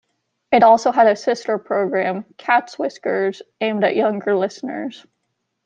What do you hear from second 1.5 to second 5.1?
programme, "Cat's Whiskers", aimed at younger listeners.